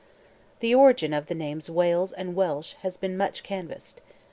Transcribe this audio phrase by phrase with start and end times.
[0.61, 4.01] The origin of the names Wales and Welsh has been much canvassed.